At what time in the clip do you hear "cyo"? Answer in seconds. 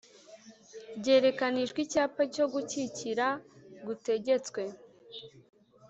2.33-2.45